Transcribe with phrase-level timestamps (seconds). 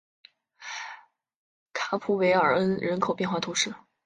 [1.73, 3.75] 卡普韦尔恩人口变化图示